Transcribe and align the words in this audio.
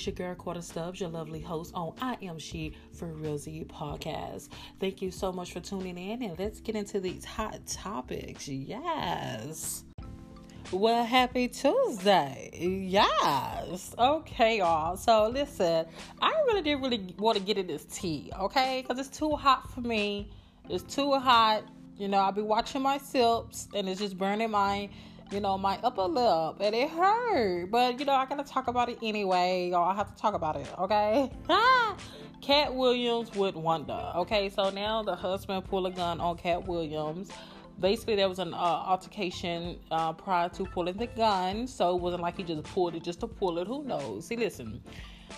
it's 0.00 0.06
your 0.06 0.14
girl 0.14 0.34
Quarter 0.34 0.62
Stubbs, 0.62 0.98
your 0.98 1.10
lovely 1.10 1.40
host 1.40 1.72
on 1.74 1.92
I 2.00 2.16
Am 2.22 2.38
She 2.38 2.72
for 2.90 3.04
Real 3.12 3.36
Z 3.36 3.66
podcast. 3.68 4.48
Thank 4.78 5.02
you 5.02 5.10
so 5.10 5.30
much 5.30 5.52
for 5.52 5.60
tuning 5.60 5.98
in, 5.98 6.22
and 6.22 6.38
let's 6.38 6.58
get 6.58 6.74
into 6.74 7.00
these 7.00 7.22
hot 7.22 7.60
topics. 7.66 8.48
Yes. 8.48 9.84
Well, 10.72 11.04
happy 11.04 11.48
Tuesday. 11.48 12.50
Yes. 12.58 13.94
Okay, 13.98 14.56
y'all. 14.60 14.96
So, 14.96 15.28
listen, 15.28 15.84
I 16.22 16.30
really 16.46 16.62
didn't 16.62 16.80
really 16.80 17.14
want 17.18 17.36
to 17.36 17.44
get 17.44 17.58
in 17.58 17.66
this 17.66 17.84
tea, 17.84 18.32
okay? 18.40 18.80
Because 18.80 19.06
it's 19.06 19.14
too 19.14 19.32
hot 19.32 19.70
for 19.70 19.82
me. 19.82 20.30
It's 20.70 20.94
too 20.94 21.12
hot. 21.18 21.64
You 21.98 22.08
know, 22.08 22.20
I'll 22.20 22.32
be 22.32 22.40
watching 22.40 22.80
my 22.80 22.96
sips, 22.96 23.68
and 23.74 23.86
it's 23.86 24.00
just 24.00 24.16
burning 24.16 24.50
my 24.50 24.88
you 25.30 25.40
know, 25.40 25.56
my 25.56 25.78
upper 25.82 26.02
lip 26.02 26.56
and 26.60 26.74
it 26.74 26.90
hurt. 26.90 27.70
But, 27.70 27.98
you 27.98 28.04
know, 28.04 28.14
I 28.14 28.26
gotta 28.26 28.44
talk 28.44 28.68
about 28.68 28.88
it 28.88 28.98
anyway. 29.02 29.68
Y'all, 29.70 29.88
I 29.88 29.94
have 29.94 30.14
to 30.14 30.20
talk 30.20 30.34
about 30.34 30.56
it, 30.56 30.68
okay? 30.78 31.30
Katt 32.40 32.74
Williams 32.74 33.34
with 33.34 33.54
Wanda. 33.54 34.12
Okay, 34.16 34.48
so 34.48 34.70
now 34.70 35.02
the 35.02 35.14
husband 35.14 35.64
pulled 35.66 35.86
a 35.86 35.90
gun 35.90 36.20
on 36.20 36.36
Katt 36.36 36.66
Williams. 36.66 37.30
Basically, 37.78 38.16
there 38.16 38.28
was 38.28 38.38
an 38.38 38.52
uh, 38.52 38.56
altercation 38.56 39.78
uh, 39.90 40.12
prior 40.12 40.48
to 40.50 40.64
pulling 40.64 40.96
the 40.96 41.06
gun, 41.06 41.66
so 41.66 41.96
it 41.96 42.00
wasn't 42.00 42.22
like 42.22 42.36
he 42.36 42.42
just 42.42 42.62
pulled 42.64 42.94
it 42.94 43.02
just 43.02 43.20
to 43.20 43.26
pull 43.26 43.58
it. 43.58 43.66
Who 43.66 43.84
knows? 43.84 44.26
See, 44.26 44.36
listen, 44.36 44.82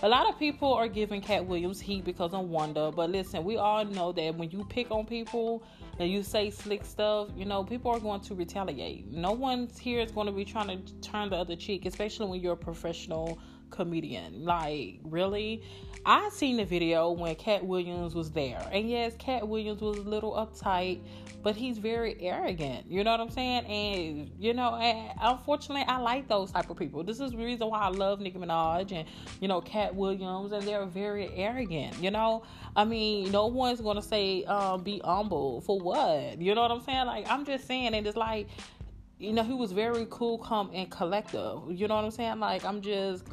a 0.03 0.09
lot 0.09 0.29
of 0.29 0.39
people 0.39 0.73
are 0.73 0.89
giving 0.89 1.21
Katt 1.21 1.45
Williams 1.45 1.81
heat 1.81 2.05
because 2.05 2.35
of 2.35 2.49
Wanda, 2.49 2.91
but 2.91 3.11
listen, 3.11 3.45
we 3.45 3.57
all 3.59 3.85
know 3.85 4.13
that 4.13 4.35
when 4.35 4.51
you 4.51 4.65
pick 4.65 4.91
on 4.91 5.07
people 5.07 5.63
and 5.99 6.11
you 6.11 6.23
say 6.23 6.51
slick 6.51 6.85
stuff, 6.85 7.29
you 7.37 7.45
know, 7.45 7.63
people 7.65 7.91
are 7.91 8.01
going 8.01 8.21
to 8.23 8.35
retaliate. 8.35 9.11
No 9.11 9.33
one 9.33 9.69
here 9.81 10.01
is 10.01 10.11
going 10.11 10.27
to 10.27 10.33
be 10.33 10.45
trying 10.45 10.69
to 10.69 10.95
turn 11.01 11.31
the 11.31 11.37
other 11.37 11.57
cheek, 11.57 11.87
especially 11.87 12.27
when 12.27 12.41
you're 12.41 12.55
a 12.55 12.57
professional 12.57 13.39
comedian. 13.73 14.45
Like, 14.45 15.01
really? 15.03 15.63
I 16.05 16.31
seen 16.31 16.57
the 16.57 16.65
video 16.65 17.11
when 17.13 17.35
Katt 17.37 17.65
Williams 17.65 18.15
was 18.15 18.31
there. 18.33 18.69
And 18.73 18.91
yes, 18.91 19.15
Katt 19.19 19.47
Williams 19.47 19.81
was 19.81 19.99
a 19.99 20.03
little 20.03 20.33
uptight, 20.33 21.01
but 21.45 21.55
he's 21.55 21.79
very 21.79 22.21
arrogant. 22.21 22.91
You 22.91 23.05
know 23.05 23.13
what 23.13 23.21
I'm 23.21 23.31
saying? 23.31 23.67
And 23.67 24.31
you 24.37 24.53
know, 24.53 24.75
and 24.75 25.13
unfortunately 25.21 25.85
I 25.87 25.99
like 25.99 26.27
those 26.27 26.51
type 26.51 26.71
of 26.71 26.77
people. 26.77 27.05
This 27.05 27.21
is 27.21 27.31
the 27.31 27.37
reason 27.37 27.69
why 27.69 27.81
I 27.81 27.89
love 27.89 28.19
Nicki 28.21 28.37
Minaj 28.37 28.91
and, 28.91 29.09
you 29.41 29.47
know, 29.47 29.61
Katt 29.61 29.95
Williams 29.95 30.51
and 30.51 30.67
they're 30.67 30.87
very 30.87 31.31
arrogant, 31.35 32.03
you 32.03 32.11
know? 32.11 32.43
I 32.75 32.85
mean, 32.85 33.31
no 33.31 33.47
one's 33.47 33.81
gonna 33.81 34.03
say 34.03 34.43
um, 34.45 34.83
be 34.83 35.01
humble 35.05 35.61
for 35.61 35.79
what? 35.79 36.41
You 36.41 36.57
know 36.57 36.63
what 36.63 36.73
I'm 36.73 36.83
saying? 36.83 37.07
Like 37.07 37.31
I'm 37.31 37.45
just 37.45 37.69
saying 37.69 37.95
and 37.95 38.07
it's 38.07 38.17
like 38.17 38.49
you 39.23 39.33
know, 39.33 39.45
he 39.45 39.55
was 39.55 39.71
very 39.71 40.09
cool, 40.11 40.39
calm, 40.39 40.71
and 40.75 40.91
collective. 40.91 41.61
You 41.71 41.87
know 41.87 41.95
what 41.95 42.05
I'm 42.05 42.11
saying? 42.11 42.41
Like, 42.41 42.65
I'm 42.65 42.81
just 42.83 43.25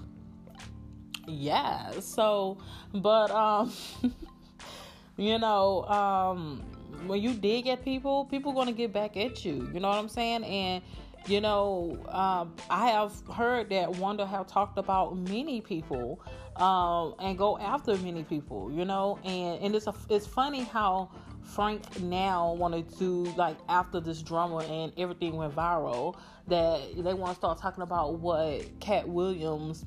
yeah 1.30 1.92
so 2.00 2.58
but 2.94 3.32
um 3.32 3.72
you 5.18 5.38
know 5.38 5.84
um 5.86 6.64
when 7.06 7.22
you 7.22 7.34
dig 7.34 7.68
at 7.68 7.84
people 7.84 8.26
people 8.26 8.52
gonna 8.52 8.72
get 8.72 8.92
back 8.92 9.16
at 9.16 9.46
you 9.46 9.70
you 9.74 9.80
know 9.80 9.90
what 9.90 9.98
i'm 9.98 10.10
saying? 10.10 10.44
And 10.44 10.84
you 11.28 11.42
know 11.42 11.98
um, 12.10 12.56
i 12.70 12.90
have 12.90 13.14
heard 13.28 13.70
that 13.70 13.90
wanda 13.98 14.26
have 14.26 14.48
talked 14.48 14.78
about 14.78 15.18
many 15.18 15.62
people 15.62 16.20
um, 16.56 17.14
and 17.20 17.38
go 17.38 17.58
after 17.60 17.96
many 17.98 18.24
people 18.24 18.72
you 18.72 18.86
know? 18.86 19.20
And 19.24 19.62
and 19.62 19.76
it's 19.76 19.88
a, 19.88 19.94
it's 20.10 20.26
funny 20.26 20.64
how 20.64 21.10
frank 21.44 22.02
now 22.02 22.54
wanted 22.54 22.96
to 22.98 23.26
like 23.36 23.58
after 23.68 24.00
this 24.00 24.22
drama 24.22 24.58
and 24.58 24.92
everything 24.98 25.36
went 25.36 25.56
viral 25.56 26.18
that 26.48 26.82
they 26.96 27.14
want 27.14 27.34
to 27.34 27.36
start 27.36 27.60
talking 27.60 27.84
about 27.84 28.20
what 28.20 28.80
katt 28.80 29.08
williams 29.08 29.86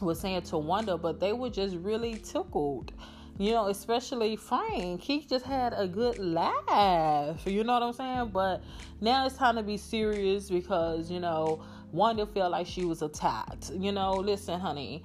was 0.00 0.20
saying 0.20 0.42
to 0.42 0.58
Wanda, 0.58 0.96
but 0.96 1.20
they 1.20 1.32
were 1.32 1.50
just 1.50 1.76
really 1.76 2.14
tickled. 2.14 2.92
You 3.38 3.52
know, 3.52 3.68
especially 3.68 4.36
Frank. 4.36 5.00
He 5.00 5.20
just 5.20 5.44
had 5.44 5.72
a 5.74 5.88
good 5.88 6.18
laugh. 6.18 7.46
You 7.46 7.64
know 7.64 7.72
what 7.72 7.82
I'm 7.82 7.92
saying? 7.92 8.30
But 8.32 8.62
now 9.00 9.26
it's 9.26 9.36
time 9.36 9.56
to 9.56 9.62
be 9.62 9.78
serious 9.78 10.50
because, 10.50 11.10
you 11.10 11.18
know, 11.18 11.62
Wanda 11.92 12.26
felt 12.26 12.52
like 12.52 12.66
she 12.66 12.84
was 12.84 13.00
attacked. 13.00 13.70
You 13.70 13.92
know, 13.92 14.12
listen, 14.12 14.60
honey 14.60 15.02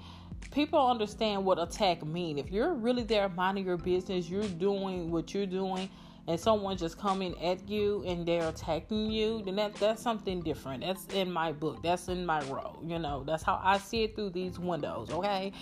people 0.50 0.84
understand 0.84 1.44
what 1.44 1.58
attack 1.58 2.04
mean. 2.04 2.38
If 2.38 2.50
you're 2.50 2.74
really 2.74 3.02
there 3.02 3.28
minding 3.28 3.66
your 3.66 3.76
business, 3.76 4.28
you're 4.28 4.42
doing 4.44 5.10
what 5.10 5.34
you're 5.34 5.46
doing, 5.46 5.88
and 6.28 6.38
someone 6.38 6.76
just 6.76 6.98
coming 6.98 7.34
at 7.42 7.66
you 7.68 8.04
and 8.06 8.26
they're 8.26 8.48
attacking 8.48 9.10
you, 9.10 9.42
then 9.44 9.56
that 9.56 9.74
that's 9.76 10.02
something 10.02 10.42
different. 10.42 10.84
That's 10.84 11.06
in 11.14 11.32
my 11.32 11.52
book. 11.52 11.82
That's 11.82 12.08
in 12.08 12.26
my 12.26 12.44
role. 12.44 12.78
You 12.86 12.98
know, 12.98 13.24
that's 13.24 13.42
how 13.42 13.58
I 13.64 13.78
see 13.78 14.04
it 14.04 14.14
through 14.14 14.30
these 14.30 14.58
windows. 14.58 15.10
Okay. 15.10 15.52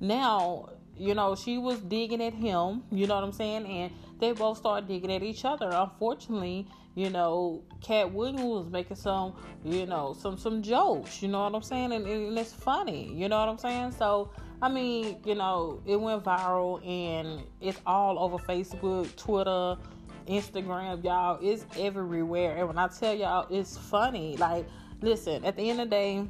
Now, 0.00 0.70
you 0.96 1.14
know, 1.14 1.34
she 1.34 1.58
was 1.58 1.78
digging 1.80 2.22
at 2.22 2.32
him, 2.32 2.84
you 2.90 3.06
know 3.06 3.16
what 3.16 3.24
I'm 3.24 3.32
saying? 3.32 3.66
And 3.66 3.92
they 4.18 4.32
both 4.32 4.56
started 4.56 4.88
digging 4.88 5.12
at 5.12 5.22
each 5.22 5.44
other. 5.44 5.68
Unfortunately, 5.70 6.66
you 6.94 7.10
know, 7.10 7.62
Katt 7.82 8.10
Williams 8.12 8.40
was 8.40 8.70
making 8.70 8.96
some, 8.96 9.34
you 9.62 9.84
know, 9.84 10.14
some 10.18 10.38
some 10.38 10.62
jokes, 10.62 11.20
you 11.20 11.28
know 11.28 11.42
what 11.42 11.54
I'm 11.54 11.62
saying? 11.62 11.92
And, 11.92 12.06
and 12.06 12.38
it's 12.38 12.52
funny, 12.52 13.12
you 13.12 13.28
know 13.28 13.40
what 13.40 13.48
I'm 13.50 13.58
saying? 13.58 13.92
So 13.92 14.30
I 14.62 14.70
mean, 14.70 15.18
you 15.26 15.34
know, 15.34 15.82
it 15.84 16.00
went 16.00 16.24
viral 16.24 16.80
and 16.86 17.42
it's 17.60 17.80
all 17.84 18.18
over 18.18 18.38
Facebook, 18.38 19.14
Twitter, 19.16 19.76
Instagram, 20.26 21.02
y'all. 21.04 21.38
It's 21.42 21.64
everywhere. 21.78 22.56
And 22.56 22.68
when 22.68 22.78
I 22.78 22.88
tell 22.88 23.14
y'all, 23.14 23.46
it's 23.50 23.76
funny. 23.76 24.36
Like, 24.36 24.66
listen, 25.00 25.44
at 25.44 25.56
the 25.56 25.68
end 25.70 25.80
of 25.80 25.90
the 25.90 25.96
day, 25.96 26.26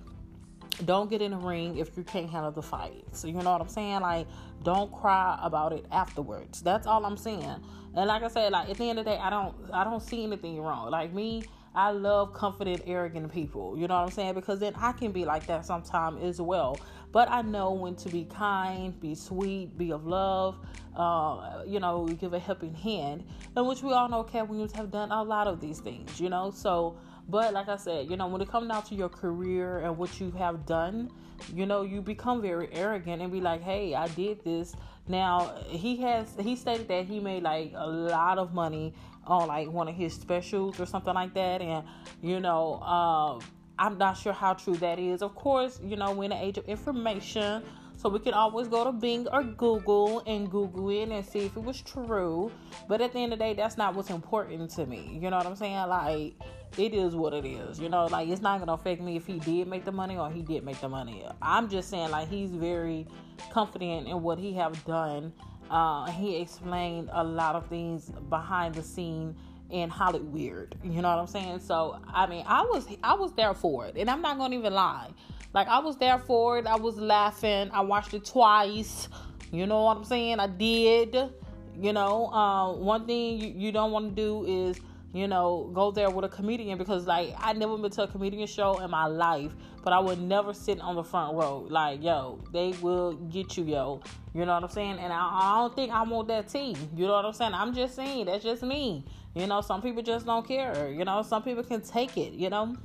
don't 0.84 1.08
get 1.08 1.22
in 1.22 1.30
the 1.30 1.36
ring 1.36 1.78
if 1.78 1.96
you 1.96 2.02
can't 2.02 2.28
handle 2.28 2.50
the 2.50 2.62
fight. 2.62 3.04
So 3.12 3.28
you 3.28 3.34
know 3.34 3.52
what 3.52 3.60
I'm 3.60 3.68
saying? 3.68 4.00
Like, 4.00 4.26
don't 4.62 4.92
cry 4.92 5.38
about 5.42 5.72
it 5.72 5.86
afterwards. 5.92 6.62
That's 6.62 6.86
all 6.86 7.04
I'm 7.04 7.16
saying. 7.16 7.62
And 7.96 8.08
like 8.08 8.22
I 8.22 8.28
said, 8.28 8.52
like 8.52 8.68
at 8.68 8.76
the 8.76 8.90
end 8.90 8.98
of 8.98 9.04
the 9.04 9.12
day, 9.12 9.18
I 9.18 9.30
don't 9.30 9.54
I 9.72 9.84
don't 9.84 10.02
see 10.02 10.24
anything 10.24 10.60
wrong. 10.60 10.90
Like 10.90 11.12
me, 11.12 11.44
I 11.74 11.90
love 11.90 12.32
confident, 12.32 12.82
arrogant 12.86 13.32
people. 13.32 13.78
You 13.78 13.86
know 13.86 13.94
what 13.94 14.06
I'm 14.06 14.10
saying? 14.10 14.34
Because 14.34 14.58
then 14.58 14.74
I 14.76 14.92
can 14.92 15.12
be 15.12 15.24
like 15.24 15.46
that 15.46 15.64
sometimes 15.64 16.22
as 16.22 16.40
well. 16.40 16.78
But 17.14 17.30
I 17.30 17.42
know 17.42 17.70
when 17.70 17.94
to 17.94 18.08
be 18.08 18.24
kind, 18.24 18.98
be 18.98 19.14
sweet, 19.14 19.78
be 19.78 19.92
of 19.92 20.04
love, 20.04 20.58
uh, 20.96 21.62
you 21.64 21.78
know, 21.78 22.08
give 22.08 22.32
a 22.32 22.40
helping 22.40 22.74
hand. 22.74 23.22
And 23.54 23.68
which 23.68 23.84
we 23.84 23.92
all 23.92 24.08
know 24.08 24.24
Katt 24.24 24.48
Williams 24.48 24.72
have 24.72 24.90
done 24.90 25.12
a 25.12 25.22
lot 25.22 25.46
of 25.46 25.60
these 25.60 25.78
things, 25.78 26.20
you 26.20 26.28
know. 26.28 26.50
So, 26.50 26.98
but 27.28 27.54
like 27.54 27.68
I 27.68 27.76
said, 27.76 28.10
you 28.10 28.16
know, 28.16 28.26
when 28.26 28.40
it 28.40 28.48
comes 28.48 28.66
down 28.66 28.82
to 28.86 28.96
your 28.96 29.08
career 29.08 29.78
and 29.78 29.96
what 29.96 30.18
you 30.18 30.32
have 30.32 30.66
done, 30.66 31.08
you 31.54 31.66
know, 31.66 31.82
you 31.82 32.02
become 32.02 32.42
very 32.42 32.68
arrogant 32.72 33.22
and 33.22 33.30
be 33.30 33.40
like, 33.40 33.62
hey, 33.62 33.94
I 33.94 34.08
did 34.08 34.42
this. 34.42 34.74
Now, 35.06 35.54
he 35.68 35.98
has, 35.98 36.34
he 36.40 36.56
stated 36.56 36.88
that 36.88 37.04
he 37.04 37.20
made 37.20 37.44
like 37.44 37.74
a 37.76 37.86
lot 37.86 38.38
of 38.38 38.52
money 38.54 38.92
on 39.24 39.46
like 39.46 39.70
one 39.70 39.86
of 39.86 39.94
his 39.94 40.14
specials 40.14 40.80
or 40.80 40.86
something 40.86 41.14
like 41.14 41.32
that. 41.34 41.62
And, 41.62 41.86
you 42.22 42.40
know, 42.40 42.80
uh, 42.82 43.38
I'm 43.78 43.98
not 43.98 44.16
sure 44.16 44.32
how 44.32 44.54
true 44.54 44.76
that 44.76 44.98
is. 44.98 45.22
Of 45.22 45.34
course, 45.34 45.80
you 45.82 45.96
know, 45.96 46.12
we're 46.12 46.24
in 46.24 46.30
the 46.30 46.42
age 46.42 46.58
of 46.58 46.64
information. 46.66 47.62
So 47.96 48.08
we 48.08 48.18
can 48.18 48.34
always 48.34 48.68
go 48.68 48.84
to 48.84 48.92
Bing 48.92 49.28
or 49.28 49.44
Google 49.44 50.22
and 50.26 50.50
Google 50.50 50.90
it 50.90 51.08
and 51.08 51.24
see 51.24 51.40
if 51.40 51.56
it 51.56 51.62
was 51.62 51.80
true. 51.80 52.50
But 52.88 53.00
at 53.00 53.12
the 53.12 53.20
end 53.20 53.32
of 53.32 53.38
the 53.38 53.44
day, 53.44 53.54
that's 53.54 53.78
not 53.78 53.94
what's 53.94 54.10
important 54.10 54.70
to 54.72 54.84
me. 54.84 55.18
You 55.20 55.30
know 55.30 55.38
what 55.38 55.46
I'm 55.46 55.56
saying? 55.56 55.88
Like, 55.88 56.34
it 56.76 56.92
is 56.92 57.14
what 57.14 57.32
it 57.32 57.46
is. 57.46 57.78
You 57.78 57.88
know, 57.88 58.06
like 58.06 58.28
it's 58.28 58.42
not 58.42 58.58
gonna 58.58 58.72
affect 58.72 59.00
me 59.00 59.16
if 59.16 59.26
he 59.26 59.38
did 59.38 59.68
make 59.68 59.84
the 59.84 59.92
money 59.92 60.18
or 60.18 60.30
he 60.30 60.42
did 60.42 60.64
make 60.64 60.80
the 60.80 60.88
money. 60.88 61.24
I'm 61.40 61.68
just 61.68 61.88
saying, 61.88 62.10
like, 62.10 62.28
he's 62.28 62.50
very 62.50 63.06
confident 63.50 64.08
in 64.08 64.22
what 64.22 64.38
he 64.38 64.52
have 64.54 64.84
done 64.84 65.32
uh, 65.70 66.10
he 66.10 66.36
explained 66.36 67.08
a 67.12 67.24
lot 67.24 67.54
of 67.54 67.66
things 67.66 68.10
behind 68.28 68.74
the 68.74 68.82
scene 68.82 69.34
in 69.74 69.90
Hollywood. 69.90 70.76
You 70.84 71.02
know 71.02 71.08
what 71.08 71.18
I'm 71.18 71.26
saying? 71.26 71.58
So 71.58 71.98
I 72.06 72.26
mean, 72.26 72.44
I 72.46 72.62
was 72.62 72.86
I 73.02 73.14
was 73.14 73.32
there 73.32 73.52
for 73.54 73.86
it, 73.86 73.96
and 73.96 74.08
I'm 74.08 74.22
not 74.22 74.38
gonna 74.38 74.56
even 74.56 74.72
lie. 74.72 75.10
Like 75.52 75.66
I 75.66 75.80
was 75.80 75.96
there 75.96 76.18
for 76.18 76.58
it. 76.58 76.66
I 76.66 76.76
was 76.76 76.96
laughing. 76.96 77.70
I 77.72 77.80
watched 77.80 78.14
it 78.14 78.24
twice. 78.24 79.08
You 79.50 79.66
know 79.66 79.82
what 79.82 79.96
I'm 79.96 80.04
saying? 80.04 80.38
I 80.38 80.46
did. 80.46 81.16
You 81.76 81.92
know, 81.92 82.26
uh, 82.28 82.72
one 82.74 83.04
thing 83.04 83.40
you, 83.40 83.48
you 83.48 83.72
don't 83.72 83.90
want 83.90 84.14
to 84.14 84.22
do 84.22 84.44
is 84.46 84.80
you 85.14 85.28
know, 85.28 85.70
go 85.72 85.92
there 85.92 86.10
with 86.10 86.24
a 86.24 86.28
comedian 86.28 86.76
because 86.76 87.06
like 87.06 87.34
I 87.38 87.52
never 87.52 87.78
been 87.78 87.90
to 87.92 88.02
a 88.02 88.08
comedian 88.08 88.48
show 88.48 88.80
in 88.80 88.90
my 88.90 89.06
life, 89.06 89.52
but 89.84 89.92
I 89.92 90.00
would 90.00 90.20
never 90.20 90.52
sit 90.52 90.80
on 90.80 90.96
the 90.96 91.04
front 91.04 91.36
row. 91.36 91.66
Like, 91.70 92.02
yo, 92.02 92.40
they 92.52 92.70
will 92.82 93.12
get 93.12 93.56
you, 93.56 93.62
yo. 93.62 94.02
You 94.34 94.44
know 94.44 94.54
what 94.54 94.64
I'm 94.64 94.70
saying? 94.70 94.98
And 94.98 95.12
I, 95.12 95.30
I 95.32 95.58
don't 95.60 95.76
think 95.76 95.92
I 95.92 96.02
want 96.02 96.26
that 96.28 96.48
team. 96.48 96.76
You 96.96 97.06
know 97.06 97.12
what 97.12 97.24
I'm 97.24 97.32
saying? 97.32 97.54
I'm 97.54 97.72
just 97.72 97.94
saying 97.94 98.26
that's 98.26 98.42
just 98.42 98.64
me. 98.64 99.04
You 99.34 99.46
know, 99.46 99.60
some 99.60 99.82
people 99.82 100.02
just 100.02 100.26
don't 100.26 100.46
care. 100.46 100.90
You 100.90 101.04
know, 101.04 101.22
some 101.22 101.42
people 101.42 101.64
can 101.64 101.80
take 101.80 102.16
it, 102.16 102.34
you 102.34 102.50
know. 102.50 102.76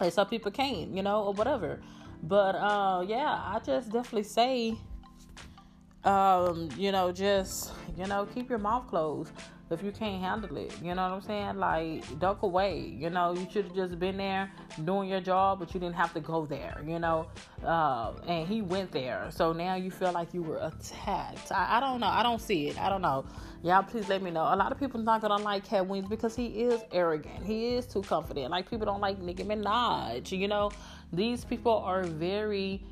And 0.00 0.12
some 0.12 0.28
people 0.28 0.50
can't, 0.52 0.94
you 0.94 1.02
know, 1.02 1.24
or 1.24 1.32
whatever. 1.32 1.80
But 2.22 2.54
uh 2.54 3.04
yeah, 3.06 3.42
I 3.44 3.60
just 3.64 3.90
definitely 3.90 4.24
say 4.24 4.76
um, 6.04 6.70
you 6.76 6.92
know, 6.92 7.12
just 7.12 7.72
you 7.96 8.06
know, 8.06 8.26
keep 8.26 8.48
your 8.48 8.58
mouth 8.58 8.86
closed 8.86 9.32
if 9.70 9.82
you 9.82 9.92
can't 9.92 10.22
handle 10.22 10.56
it. 10.56 10.72
You 10.82 10.94
know 10.94 11.02
what 11.02 11.16
I'm 11.16 11.22
saying? 11.22 11.56
Like, 11.56 12.18
duck 12.18 12.42
away. 12.42 12.94
You 12.98 13.10
know, 13.10 13.34
you 13.34 13.46
should 13.52 13.66
have 13.66 13.74
just 13.74 13.98
been 13.98 14.16
there 14.16 14.50
doing 14.84 15.08
your 15.08 15.20
job, 15.20 15.58
but 15.58 15.74
you 15.74 15.80
didn't 15.80 15.96
have 15.96 16.14
to 16.14 16.20
go 16.20 16.46
there, 16.46 16.80
you 16.86 16.98
know? 16.98 17.26
Uh, 17.64 18.12
and 18.26 18.48
he 18.48 18.62
went 18.62 18.92
there. 18.92 19.28
So 19.30 19.52
now 19.52 19.74
you 19.74 19.90
feel 19.90 20.12
like 20.12 20.32
you 20.32 20.42
were 20.42 20.58
attacked. 20.58 21.52
I, 21.52 21.76
I, 21.76 21.80
don't 21.80 22.00
know. 22.00 22.06
I 22.06 22.22
don't 22.22 22.40
see 22.40 22.68
it. 22.68 22.80
I 22.80 22.88
don't 22.88 23.02
know. 23.02 23.24
Y'all, 23.62 23.82
please 23.82 24.08
let 24.08 24.22
me 24.22 24.30
know. 24.30 24.42
A 24.42 24.56
lot 24.56 24.72
of 24.72 24.78
people 24.78 25.00
not 25.00 25.20
gonna 25.20 25.42
like 25.42 25.64
Katt 25.64 25.86
Williams 25.86 26.08
because 26.08 26.34
he 26.34 26.46
is 26.46 26.80
arrogant. 26.92 27.44
He 27.44 27.74
is 27.74 27.86
too 27.86 28.02
confident. 28.02 28.50
Like, 28.50 28.70
people 28.70 28.86
don't 28.86 29.00
like 29.00 29.18
Nicki 29.20 29.44
Minaj. 29.44 30.30
You 30.36 30.48
know, 30.48 30.70
these 31.12 31.44
people 31.44 31.76
are 31.76 32.04
very 32.04 32.82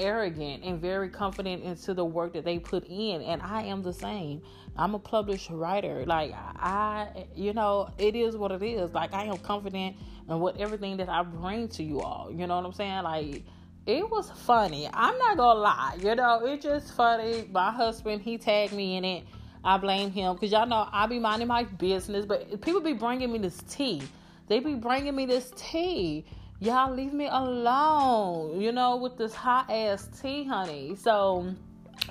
arrogant 0.00 0.64
and 0.64 0.80
very 0.80 1.08
confident 1.08 1.62
into 1.62 1.94
the 1.94 2.04
work 2.04 2.32
that 2.32 2.44
they 2.44 2.58
put 2.58 2.84
in 2.88 3.22
and 3.22 3.42
I 3.42 3.62
am 3.62 3.82
the 3.82 3.92
same. 3.92 4.42
I'm 4.76 4.94
a 4.94 4.98
published 4.98 5.50
writer. 5.50 6.04
Like 6.06 6.32
I 6.34 7.26
you 7.34 7.52
know, 7.52 7.90
it 7.98 8.16
is 8.16 8.36
what 8.36 8.50
it 8.52 8.62
is. 8.62 8.92
Like 8.92 9.12
I 9.12 9.24
am 9.24 9.38
confident 9.38 9.96
in 10.28 10.40
what 10.40 10.56
everything 10.56 10.96
that 10.96 11.08
I 11.08 11.22
bring 11.22 11.68
to 11.68 11.82
you 11.82 12.00
all. 12.00 12.30
You 12.32 12.46
know 12.46 12.56
what 12.56 12.66
I'm 12.66 12.72
saying? 12.72 13.02
Like 13.02 13.44
it 13.86 14.08
was 14.08 14.30
funny. 14.30 14.88
I'm 14.92 15.18
not 15.18 15.36
gonna 15.36 15.60
lie. 15.60 15.98
You 16.00 16.14
know, 16.14 16.44
it's 16.44 16.64
just 16.64 16.94
funny. 16.94 17.48
My 17.50 17.70
husband, 17.70 18.22
he 18.22 18.38
tagged 18.38 18.72
me 18.72 18.96
in 18.96 19.04
it. 19.04 19.24
I 19.62 19.76
blame 19.76 20.10
him 20.10 20.34
because 20.34 20.52
y'all 20.52 20.66
know 20.66 20.88
I 20.90 21.06
be 21.06 21.18
minding 21.18 21.48
my 21.48 21.64
business, 21.64 22.24
but 22.24 22.60
people 22.62 22.80
be 22.80 22.94
bringing 22.94 23.32
me 23.32 23.38
this 23.38 23.62
tea. 23.68 24.02
They 24.48 24.58
be 24.58 24.74
bringing 24.74 25.14
me 25.14 25.26
this 25.26 25.52
tea 25.56 26.24
y'all 26.60 26.94
leave 26.94 27.14
me 27.14 27.26
alone, 27.26 28.60
you 28.60 28.70
know, 28.70 28.96
with 28.96 29.16
this 29.16 29.34
hot 29.34 29.70
ass 29.70 30.08
tea, 30.20 30.44
honey. 30.44 30.94
So, 30.94 31.54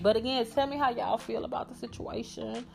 but 0.01 0.16
again, 0.16 0.46
tell 0.46 0.68
me 0.68 0.78
how 0.78 0.90
y'all 0.90 1.18
feel 1.18 1.46
about 1.46 1.69
the 1.69 1.75
situation. 1.75 2.66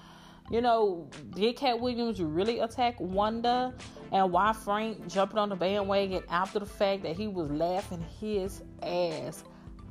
You 0.50 0.60
know, 0.60 1.08
did 1.34 1.56
Katt 1.56 1.80
Williams 1.80 2.20
really 2.20 2.60
attack 2.60 2.96
Wanda? 3.00 3.74
And 4.12 4.30
why 4.30 4.52
Frank 4.52 5.08
jumping 5.08 5.38
on 5.38 5.48
the 5.48 5.56
bandwagon 5.56 6.22
after 6.28 6.58
the 6.58 6.66
fact 6.66 7.02
that 7.02 7.16
he 7.16 7.26
was 7.26 7.50
laughing 7.50 8.04
his 8.20 8.62
ass 8.82 9.42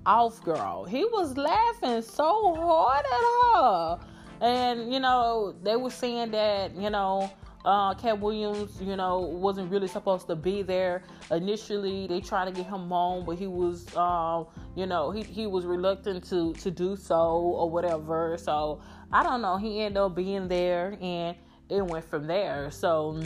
off, 0.05 0.41
girl? 0.43 0.85
He 0.85 1.03
was 1.05 1.35
laughing 1.35 2.01
so 2.01 2.55
hard 2.55 3.05
at 3.05 3.21
her. 3.59 3.99
And, 4.41 4.93
you 4.93 4.99
know, 4.99 5.55
they 5.63 5.75
were 5.75 5.89
saying 5.89 6.31
that, 6.31 6.75
you 6.75 6.89
know, 6.89 7.31
uh, 7.65 7.93
Katt 7.93 8.19
Williams, 8.19 8.81
you 8.81 8.95
know, 8.95 9.19
wasn't 9.19 9.71
really 9.71 9.87
supposed 9.87 10.27
to 10.27 10.35
be 10.35 10.61
there. 10.61 11.03
Initially, 11.31 12.07
they 12.07 12.19
tried 12.19 12.45
to 12.45 12.51
get 12.51 12.65
him 12.65 12.91
on, 12.91 13.25
but 13.25 13.37
he 13.37 13.47
was, 13.47 13.87
uh, 13.95 14.43
you 14.75 14.85
know, 14.85 15.11
he, 15.11 15.23
he 15.23 15.47
was 15.47 15.65
reluctant 15.65 16.23
to 16.29 16.53
to 16.53 16.71
do 16.71 16.95
so 16.95 17.15
or 17.15 17.69
whatever. 17.69 18.37
So 18.37 18.81
I 19.11 19.23
don't 19.23 19.41
know. 19.41 19.57
He 19.57 19.81
ended 19.81 19.97
up 19.97 20.15
being 20.15 20.47
there, 20.47 20.97
and 21.01 21.37
it 21.69 21.85
went 21.85 22.05
from 22.05 22.27
there. 22.27 22.69
So 22.69 23.21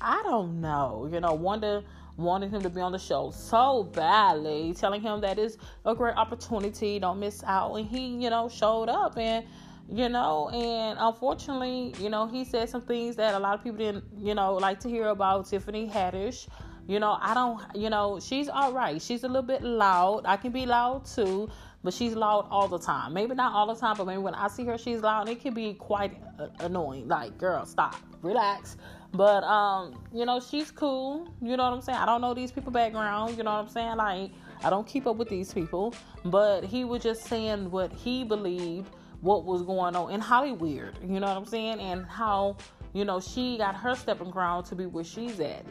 I 0.00 0.22
don't 0.22 0.60
know. 0.60 1.08
You 1.12 1.20
know, 1.20 1.34
Wanda 1.34 1.82
wanted 2.16 2.50
him 2.50 2.62
to 2.62 2.70
be 2.70 2.80
on 2.80 2.92
the 2.92 2.98
show 2.98 3.30
so 3.30 3.84
badly, 3.84 4.74
telling 4.74 5.00
him 5.00 5.20
that 5.22 5.38
it's 5.38 5.56
a 5.84 5.94
great 5.94 6.16
opportunity, 6.16 6.98
don't 6.98 7.18
miss 7.18 7.42
out, 7.44 7.74
and 7.74 7.88
he, 7.88 8.06
you 8.22 8.30
know, 8.30 8.48
showed 8.48 8.88
up 8.88 9.16
and 9.16 9.44
you 9.90 10.08
know 10.08 10.48
and 10.50 10.98
unfortunately 11.00 11.94
you 11.98 12.08
know 12.08 12.26
he 12.26 12.44
said 12.44 12.68
some 12.68 12.82
things 12.82 13.16
that 13.16 13.34
a 13.34 13.38
lot 13.38 13.54
of 13.54 13.62
people 13.62 13.78
didn't 13.78 14.04
you 14.18 14.34
know 14.34 14.54
like 14.54 14.80
to 14.80 14.88
hear 14.88 15.08
about 15.08 15.46
tiffany 15.46 15.88
haddish. 15.88 16.48
You 16.88 16.98
know 16.98 17.16
i 17.20 17.32
don't 17.32 17.62
you 17.76 17.90
know 17.90 18.18
she's 18.20 18.48
all 18.48 18.72
right. 18.72 19.00
She's 19.00 19.22
a 19.22 19.28
little 19.28 19.42
bit 19.42 19.62
loud. 19.62 20.22
I 20.24 20.36
can 20.36 20.50
be 20.50 20.66
loud 20.66 21.04
too 21.04 21.48
but 21.84 21.92
she's 21.92 22.14
loud 22.14 22.46
all 22.50 22.68
the 22.68 22.78
time. 22.78 23.12
Maybe 23.12 23.34
not 23.34 23.52
all 23.52 23.66
the 23.72 23.78
time 23.78 23.96
but 23.96 24.06
maybe 24.06 24.18
when 24.18 24.34
i 24.34 24.48
see 24.48 24.64
her 24.64 24.78
she's 24.78 25.00
loud. 25.00 25.28
It 25.28 25.40
can 25.40 25.54
be 25.54 25.74
quite 25.74 26.16
annoying. 26.60 27.08
Like 27.08 27.38
girl 27.38 27.64
stop. 27.66 27.96
Relax. 28.22 28.76
But 29.12 29.44
um 29.44 30.02
you 30.12 30.24
know 30.24 30.40
she's 30.40 30.70
cool. 30.70 31.28
You 31.40 31.56
know 31.56 31.64
what 31.64 31.72
i'm 31.72 31.82
saying? 31.82 31.98
I 31.98 32.06
don't 32.06 32.20
know 32.20 32.34
these 32.34 32.50
people 32.50 32.72
background. 32.72 33.36
You 33.36 33.44
know 33.44 33.52
what 33.52 33.60
i'm 33.60 33.68
saying? 33.68 33.96
Like 33.96 34.30
i 34.64 34.70
don't 34.70 34.86
keep 34.86 35.06
up 35.06 35.16
with 35.16 35.28
these 35.28 35.52
people. 35.52 35.94
But 36.24 36.64
he 36.64 36.84
was 36.84 37.02
just 37.02 37.24
saying 37.24 37.70
what 37.70 37.92
he 37.92 38.24
believed 38.24 38.90
what 39.22 39.44
was 39.44 39.62
going 39.62 39.96
on 39.96 40.12
in 40.12 40.20
Hollywood. 40.20 40.92
You 41.02 41.20
know 41.20 41.28
what 41.28 41.36
I'm 41.36 41.46
saying? 41.46 41.80
And 41.80 42.04
how, 42.04 42.56
you 42.92 43.04
know, 43.04 43.20
she 43.20 43.56
got 43.56 43.74
her 43.76 43.94
stepping 43.94 44.30
ground 44.30 44.66
to 44.66 44.74
be 44.74 44.84
where 44.86 45.04
she's 45.04 45.40
at. 45.40 45.64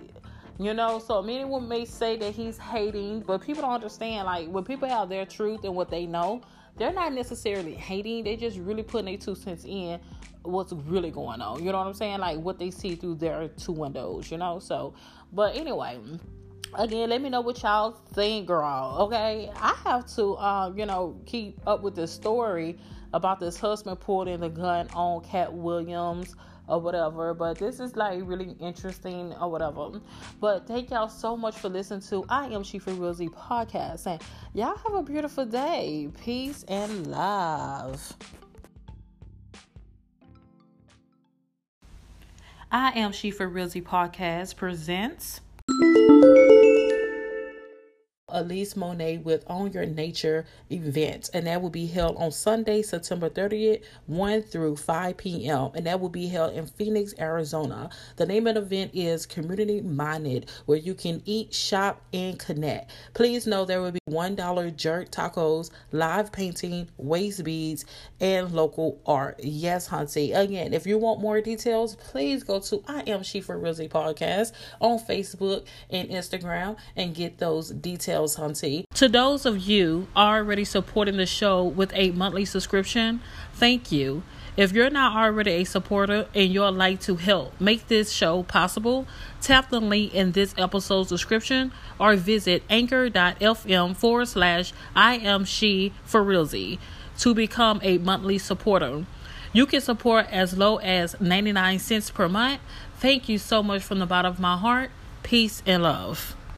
You 0.58 0.74
know, 0.74 1.00
so 1.00 1.22
many 1.22 1.44
women 1.44 1.68
may 1.70 1.86
say 1.86 2.18
that 2.18 2.34
he's 2.34 2.58
hating, 2.58 3.22
but 3.22 3.42
people 3.42 3.62
don't 3.62 3.74
understand. 3.74 4.26
Like 4.26 4.48
when 4.48 4.64
people 4.64 4.88
have 4.88 5.10
their 5.10 5.26
truth 5.26 5.64
and 5.64 5.76
what 5.76 5.90
they 5.90 6.06
know, 6.06 6.42
they're 6.78 6.94
not 6.94 7.14
necessarily 7.14 7.74
hating. 7.74 8.24
They 8.24 8.38
just 8.38 8.58
really 8.58 8.84
putting 8.84 9.06
their 9.06 9.18
two 9.18 9.36
cents 9.36 9.66
in 9.66 10.00
what's 10.44 10.72
really 10.72 11.12
going 11.12 11.42
on. 11.42 11.64
You 11.64 11.72
know 11.72 11.78
what 11.80 11.88
I'm 11.88 11.94
saying? 11.94 12.20
Like 12.20 12.38
what 12.40 12.58
they 12.58 12.72
see 12.72 12.96
through 12.96 13.16
their 13.16 13.50
two 13.50 13.74
windows. 13.74 14.32
You 14.32 14.38
know. 14.38 14.60
So, 14.60 14.94
but 15.34 15.56
anyway, 15.58 16.00
again, 16.76 17.10
let 17.10 17.22
me 17.22 17.30
know 17.30 17.42
what 17.42 17.62
y'all 17.62 17.92
think, 18.14 18.48
girl. 18.48 18.98
Okay, 19.02 19.52
I 19.56 19.76
have 19.84 20.06
to, 20.16 20.36
uh, 20.36 20.74
you 20.76 20.86
know, 20.86 21.20
keep 21.26 21.60
up 21.68 21.82
with 21.82 21.96
this 21.96 22.12
story 22.12 22.78
about 23.14 23.40
this 23.40 23.58
husband 23.58 24.00
pulling 24.00 24.40
the 24.40 24.50
gun 24.50 24.88
on 24.94 25.22
Katt 25.24 25.54
Williams 25.54 26.36
or 26.68 26.80
whatever. 26.80 27.34
But 27.34 27.58
this 27.58 27.80
is 27.80 27.96
like 27.96 28.22
really 28.24 28.56
interesting 28.60 29.34
or 29.34 29.52
whatever. 29.52 30.02
But 30.40 30.68
thank 30.68 30.92
y'all 30.92 31.10
so 31.10 31.36
much 31.36 31.58
for 31.58 31.70
listening 31.70 32.02
to 32.02 32.26
I 32.30 32.48
Am 32.48 32.64
She 32.64 32.80
for 32.80 32.94
Rosie 32.94 33.28
podcast. 33.28 34.08
And 34.08 34.22
y'all 34.54 34.78
have 34.78 34.94
a 34.94 35.04
beautiful 35.04 35.46
day. 35.46 36.10
Peace 36.24 36.64
and 36.68 37.08
love. 37.08 38.16
I 42.72 42.98
Am 42.98 43.12
She 43.12 43.32
for 43.32 43.50
Rosie 43.50 43.82
podcast 43.82 44.56
presents. 44.56 45.42
Elise 48.32 48.76
Monet 48.76 49.20
with 49.20 49.44
On 49.48 49.72
Your 49.72 49.86
Nature 49.86 50.46
event, 50.70 51.30
and 51.34 51.48
that 51.48 51.62
will 51.62 51.70
be 51.70 51.88
held 51.88 52.18
on 52.18 52.32
Sunday, 52.32 52.82
September 52.82 53.30
30th, 53.30 53.84
1 54.08 54.42
through 54.44 54.76
5 54.76 55.18
p.m., 55.18 55.72
and 55.76 55.86
that 55.86 56.00
will 56.00 56.10
be 56.10 56.28
held 56.28 56.54
in 56.54 56.66
Phoenix, 56.66 57.14
Arizona. 57.20 57.90
The 58.18 58.26
name 58.26 58.48
of 58.48 58.56
the 58.56 58.62
event 58.62 58.92
is 58.94 59.26
Community 59.26 59.82
Minded, 59.82 60.50
where 60.66 60.78
you 60.78 60.94
can 60.94 61.22
eat, 61.26 61.54
shop, 61.54 62.02
and 62.14 62.38
connect. 62.38 62.92
Please 63.14 63.48
know 63.48 63.66
there 63.66 63.82
will 63.82 63.92
be 63.92 64.01
$1 64.12 64.76
jerk 64.76 65.10
tacos, 65.10 65.72
live 65.92 66.32
painting, 66.32 66.90
waist 66.98 67.44
beads, 67.44 67.86
and 68.20 68.52
local 68.52 69.00
art. 69.06 69.40
Yes, 69.42 69.88
Hunty. 69.88 70.36
Again, 70.36 70.74
if 70.74 70.86
you 70.86 70.98
want 70.98 71.22
more 71.22 71.42
details, 71.42 71.96
please 71.96 72.44
go 72.44 72.60
to 72.60 72.84
I 72.88 73.04
Am 73.08 73.24
She 73.24 73.42
for 73.42 73.58
Rizzy 73.58 73.90
podcast 73.90 74.52
on 74.80 75.00
Facebook 75.00 75.66
and 75.90 76.10
Instagram 76.10 76.78
and 76.96 77.16
get 77.16 77.38
those 77.38 77.70
details 77.70 78.36
Hunty. 78.36 78.84
To 78.96 79.08
those 79.08 79.46
of 79.46 79.60
you 79.60 80.08
already 80.16 80.66
supporting 80.66 81.18
the 81.18 81.26
show 81.26 81.64
with 81.64 81.92
a 81.96 82.12
monthly 82.12 82.46
subscription, 82.46 83.22
thank 83.54 83.92
you. 83.92 84.24
If 84.58 84.74
you're 84.74 84.90
not 84.90 85.16
already 85.16 85.52
a 85.52 85.64
supporter 85.64 86.28
and 86.36 86.54
you'd 86.54 86.72
like 86.72 87.00
to 87.02 87.16
help 87.16 87.60
make 87.62 87.88
this 87.88 88.12
show 88.12 88.44
possible, 88.44 89.08
tap 89.42 89.70
the 89.70 89.82
link 89.82 90.14
in 90.14 90.32
this 90.32 90.54
episode's 90.58 91.10
description 91.10 91.72
or 92.00 92.16
visit 92.16 92.64
anchor.fm 92.70 93.96
forward 93.96 94.28
slash 94.28 94.74
I 94.96 95.16
am 95.16 95.46
she 95.46 95.94
for 96.04 96.24
realzy 96.24 96.80
to 97.20 97.34
become 97.34 97.80
a 97.84 97.98
monthly 97.98 98.38
supporter. 98.38 99.06
You 99.54 99.66
can 99.66 99.82
support 99.82 100.28
as 100.32 100.58
low 100.58 100.78
as 100.78 101.20
99 101.20 101.80
cents 101.80 102.10
per 102.10 102.30
month. 102.30 102.62
Thank 102.98 103.28
you 103.28 103.38
so 103.38 103.62
much 103.62 103.84
from 103.84 104.00
the 104.00 104.06
bottom 104.06 104.32
of 104.32 104.40
my 104.40 104.56
heart. 104.56 104.92
Peace 105.24 105.62
and 105.66 105.84
love. 105.84 106.36